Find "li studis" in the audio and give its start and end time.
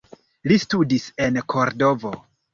0.51-1.05